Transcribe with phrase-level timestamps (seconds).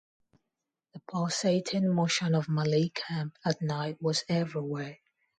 [0.95, 4.97] The pulsating motion of Malay Camp at night was everywhere.